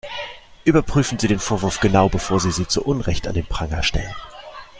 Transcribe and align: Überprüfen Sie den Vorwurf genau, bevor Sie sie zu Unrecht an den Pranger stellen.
Überprüfen 0.63 1.19
Sie 1.19 1.27
den 1.27 1.37
Vorwurf 1.37 1.79
genau, 1.79 2.09
bevor 2.09 2.39
Sie 2.39 2.49
sie 2.49 2.67
zu 2.67 2.83
Unrecht 2.83 3.27
an 3.27 3.35
den 3.35 3.45
Pranger 3.45 3.83
stellen. 3.83 4.15